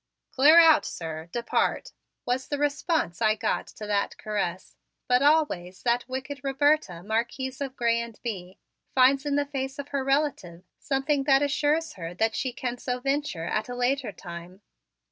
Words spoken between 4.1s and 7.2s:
caress; but always that wicked Roberta,